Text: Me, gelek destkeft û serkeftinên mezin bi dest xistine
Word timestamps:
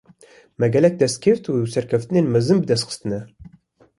Me, 0.59 0.67
gelek 0.75 0.95
destkeft 1.01 1.45
û 1.53 1.55
serkeftinên 1.73 2.27
mezin 2.33 2.57
bi 2.61 2.65
dest 2.71 2.85
xistine 2.89 3.21